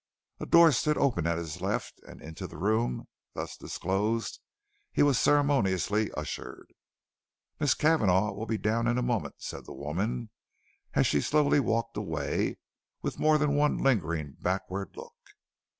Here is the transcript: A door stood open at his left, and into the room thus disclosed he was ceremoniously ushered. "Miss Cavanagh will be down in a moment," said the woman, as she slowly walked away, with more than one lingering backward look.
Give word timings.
A 0.39 0.47
door 0.47 0.71
stood 0.71 0.97
open 0.97 1.27
at 1.27 1.37
his 1.37 1.61
left, 1.61 2.01
and 2.07 2.23
into 2.23 2.47
the 2.47 2.57
room 2.57 3.07
thus 3.35 3.55
disclosed 3.55 4.39
he 4.91 5.03
was 5.03 5.19
ceremoniously 5.19 6.09
ushered. 6.13 6.73
"Miss 7.59 7.75
Cavanagh 7.75 8.31
will 8.33 8.47
be 8.47 8.57
down 8.57 8.87
in 8.87 8.97
a 8.97 9.03
moment," 9.03 9.35
said 9.37 9.65
the 9.65 9.75
woman, 9.75 10.31
as 10.95 11.05
she 11.05 11.21
slowly 11.21 11.59
walked 11.59 11.97
away, 11.97 12.57
with 13.03 13.19
more 13.19 13.37
than 13.37 13.53
one 13.53 13.77
lingering 13.77 14.37
backward 14.39 14.97
look. 14.97 15.13